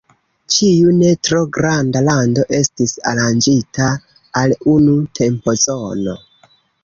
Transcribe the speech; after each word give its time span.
Ĉiu 0.53 0.93
ne 1.01 1.09
tro 1.27 1.41
granda 1.57 2.01
lando 2.07 2.45
estis 2.61 2.95
aranĝita 3.13 3.91
al 4.43 4.57
unu 4.75 4.97
tempozono. 5.21 6.17